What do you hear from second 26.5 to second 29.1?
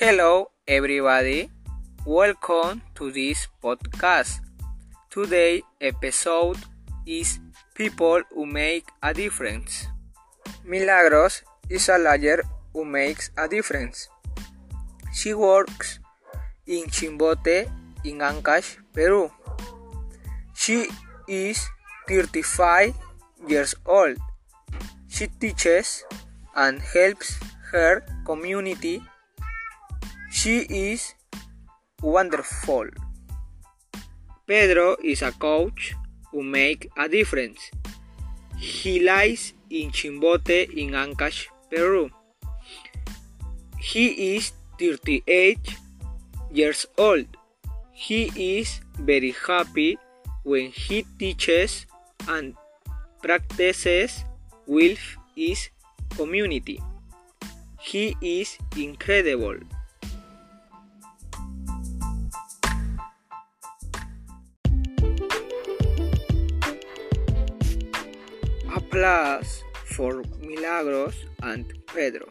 and helps her community.